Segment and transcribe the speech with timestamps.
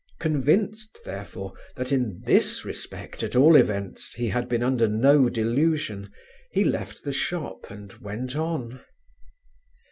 [0.17, 6.11] Convinced, therefore, that in this respect at all events he had been under no delusion,
[6.51, 8.81] he left the shop and went on.